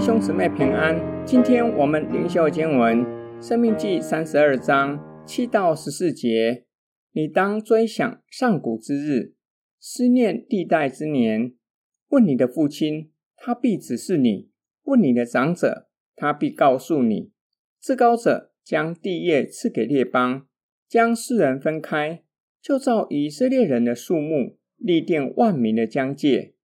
[0.00, 0.98] 弟兄姊妹平安。
[1.26, 3.04] 今天我们灵修经文
[3.46, 6.64] 《生命记》三十二章七到十四节。
[7.12, 9.34] 你当追想上古之日，
[9.78, 11.52] 思念历代之年。
[12.08, 14.48] 问你的父亲，他必指示你；
[14.84, 17.32] 问你的长者，他必告诉你。
[17.78, 20.46] 至高者将地业赐给列邦，
[20.88, 22.22] 将世人分开，
[22.62, 26.54] 就照以色列人的数目，立定万民的疆界。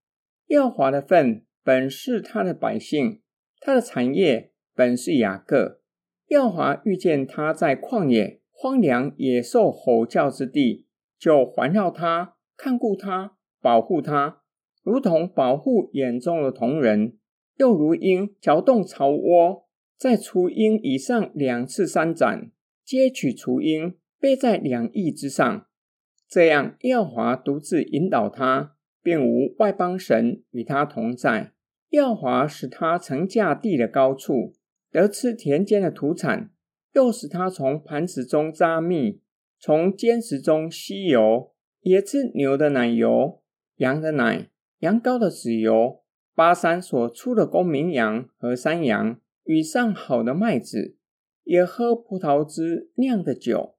[0.46, 3.20] 耶和华的份本是他的百姓，
[3.60, 5.80] 他的产业本是雅各。
[6.28, 10.86] 耀华遇见他在旷野荒凉野兽吼叫之地，
[11.18, 14.42] 就环绕他，看顾他，保护他，
[14.82, 17.18] 如同保护眼中的瞳人，
[17.56, 22.50] 又如鹰搅动巢窝，在雏鹰以上两次三展，
[22.84, 25.66] 接取雏鹰，背在两翼之上。
[26.28, 28.72] 这样，耀华独自引导他。
[29.06, 31.52] 并无外邦神与他同在。
[31.90, 34.54] 耀华使他乘驾地的高处，
[34.90, 36.50] 得吃田间的土产；
[36.92, 39.20] 又使他从磐石中扎蜜，
[39.58, 43.42] 从坚石中吸油，也吃牛的奶油、
[43.76, 46.02] 羊的奶、羊羔的脂油、
[46.34, 50.96] 巴珊所出的公绵羊和山羊，与上好的麦子，
[51.44, 53.76] 也喝葡萄汁酿的酒。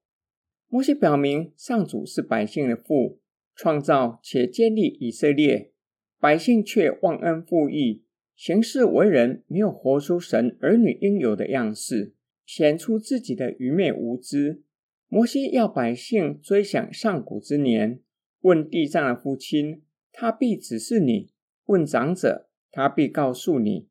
[0.69, 3.19] 摩西表明，上主是百姓的父。
[3.59, 5.72] 创造且建立以色列，
[6.19, 8.03] 百姓却忘恩负义，
[8.35, 12.13] 行事为人没有活出神儿女应有的样式，
[12.45, 14.63] 显出自己的愚昧无知。
[15.07, 17.99] 摩西要百姓追想上古之年，
[18.41, 21.29] 问地上的父亲，他必指示你；
[21.65, 23.88] 问长者，他必告诉你。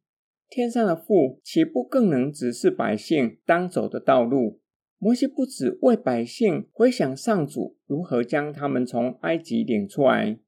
[0.48, 4.60] 天上的父岂不更能指示百姓当走的道路？
[4.98, 10.38] 摩西不止为百姓回想上主如何将他们从埃及领出来，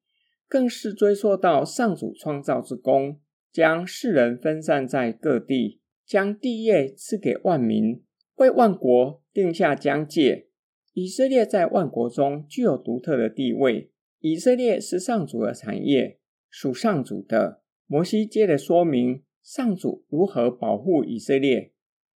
[0.49, 3.21] 更是追溯到上主创造之功，
[3.53, 8.03] 将世人分散在各地，将地业赐给万民，
[8.37, 10.49] 为万国定下疆界。
[10.95, 13.93] 以色列在万国中具有独特的地位。
[14.21, 16.19] 以色列是上主的产业，
[16.51, 17.63] 属上主的。
[17.87, 21.73] 摩西接着说明上主如何保护以色列。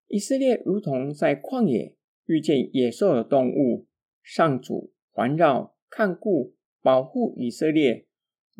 [0.08, 1.96] 以色列如同在旷野。
[2.28, 3.88] 遇见野兽的动物，
[4.24, 8.06] 上主环绕、看顾、保护以色列，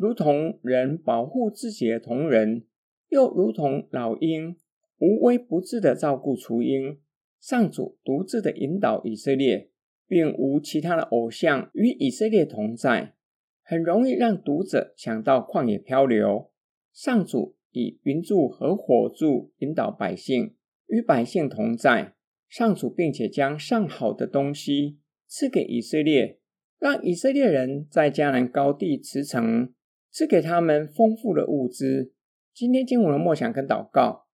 [0.02, 2.64] 如同人保护自己的同人，
[3.10, 4.56] 又如同老鹰
[4.98, 6.98] 无微不至的照顾雏鹰。
[7.38, 9.70] 上主独自的引导以色列，
[10.08, 13.14] 并无其他的偶像与以色列同在，
[13.62, 16.50] 很容易让读者想到旷野漂流。
[16.92, 20.56] 上主以云柱和火柱引导百姓，
[20.88, 22.16] 与百姓同在。
[22.48, 24.98] 上主并且将上好的东西
[25.28, 26.40] 赐给以色列，
[26.80, 29.70] 让以色列人在迦南高地驰骋，
[30.12, 32.12] 赐给他们丰富的物资。
[32.52, 34.26] 今天经文的默想跟祷告，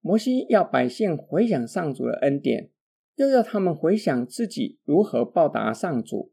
[0.00, 2.70] 摩西要百姓回想上主的恩典，
[3.16, 6.32] 又要他们回想自己如何报答上主。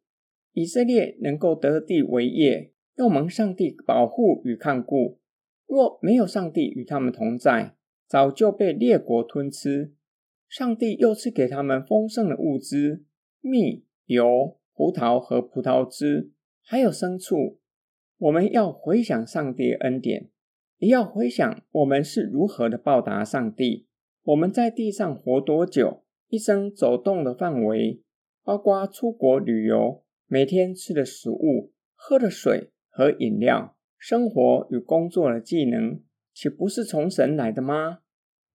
[0.51, 5.19] 以色列能够得地为业，又蒙上帝保护与看顾。
[5.65, 7.75] 若没有上帝与他们同在，
[8.07, 9.95] 早就被列国吞吃。
[10.47, 13.03] 上帝又赐给他们丰盛的物资，
[13.41, 16.31] 蜜、油、葡萄和葡萄汁，
[16.61, 17.57] 还有牲畜。
[18.23, 20.29] 我们要回想上帝恩典，
[20.77, 23.85] 也要回想我们是如何的报答上帝。
[24.23, 28.01] 我们在地上活多久，一生走动的范围，
[28.41, 35.99] 包括出国旅游、每天吃的食物、喝的水和饮料、生活与工作的技能，
[36.33, 37.99] 岂不是从神来的吗？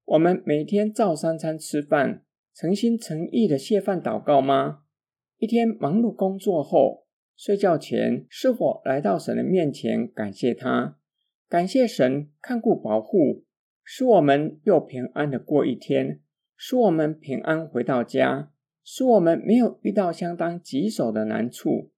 [0.06, 2.24] 我们每天照三餐吃饭，
[2.54, 4.84] 诚心诚意的谢饭祷告吗？
[5.36, 7.04] 一天忙碌工作后，
[7.38, 10.98] 睡觉前是否来到神的面前感谢他？
[11.48, 13.44] 感谢神看顾保护，
[13.84, 16.20] 使我们又平安的过一天，
[16.56, 18.50] 使我们平安回到家，
[18.82, 21.92] 使我们没有遇到相当棘手的难处，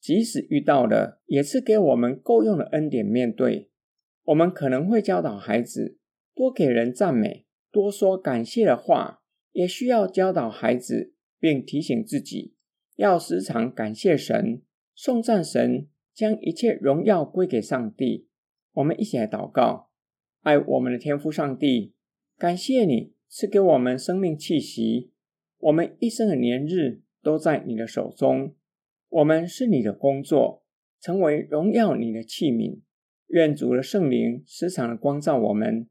[0.00, 3.70] 即使遇到了，也是给我们够用的恩典面对。
[4.24, 5.98] 我们可能会教导孩子。
[6.34, 9.20] 多给人赞美，多说感谢的话，
[9.52, 12.54] 也需要教导孩子，并提醒自己
[12.96, 14.62] 要时常感谢神、
[15.02, 18.28] 颂赞神，将一切荣耀归给上帝。
[18.74, 19.88] 我们一起来祷告：
[20.42, 21.94] 爱我们的天父上帝，
[22.36, 25.10] 感谢你赐给我们生命气息，
[25.56, 28.54] 我们一生的年日都在你的手中，
[29.08, 30.64] 我们是你的工作，
[31.00, 32.80] 成为荣耀你的器皿。
[33.28, 35.88] 愿主的圣灵时常的光照我们。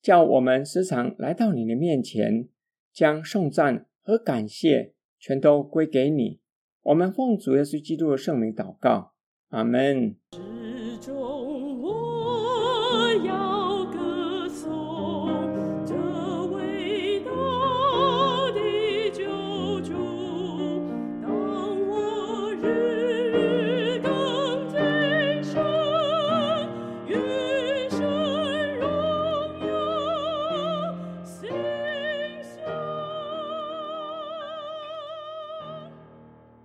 [0.00, 2.48] 叫我们时常来到你的面前，
[2.92, 6.38] 将颂赞和感谢全都归给你。
[6.82, 9.12] 我们奉主耶稣基督的圣名祷告，
[9.50, 10.16] 阿门。